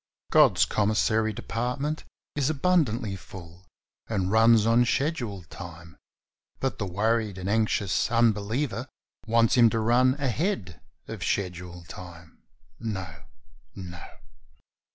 [0.31, 2.05] God's commissary department
[2.35, 3.67] is abundantly full
[4.07, 5.95] and runs on schedule time,
[6.59, 8.87] but the worried and anxious unbeliever
[9.27, 12.39] wants Him to run ahead of schedule time.
[12.79, 13.25] No,
[13.75, 14.01] no